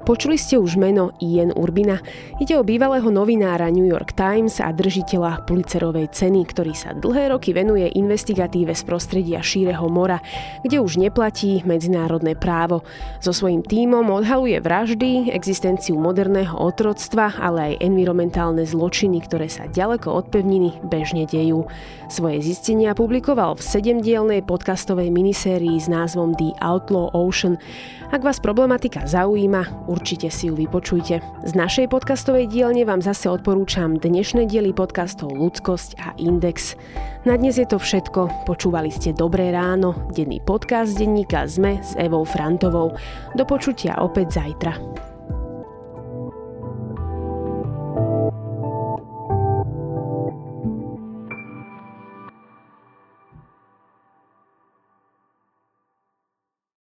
[0.00, 2.00] Počuli ste už meno Ian Urbina?
[2.40, 7.52] Ide o bývalého novinára New York Times a držiteľa Pulitzerovej ceny, ktorý sa dlhé roky
[7.52, 10.24] venuje investigatíve z prostredia šíreho mora,
[10.64, 12.80] kde už neplatí medzinárodné právo.
[13.20, 20.16] So svojím tímom odhaluje vraždy, existenciu moderného otroctva, ale aj environmentálne zločiny, ktoré sa ďaleko
[20.16, 21.68] od pevniny bežne dejú.
[22.08, 27.60] Svoje zistenia publikoval v sedemdielnej podcastovej minisérii s názvom The Outlaw Ocean.
[28.10, 31.18] Ak vás problematika zaujíma, určite si ju vypočujte.
[31.42, 36.78] Z našej podcastovej dielne vám zase odporúčam dnešné diely podcastov Ľudskosť a Index.
[37.26, 38.46] Na dnes je to všetko.
[38.46, 42.94] Počúvali ste Dobré ráno, denný podcast denníka ZME s Evou Frantovou.
[43.34, 45.09] Do počutia opäť zajtra.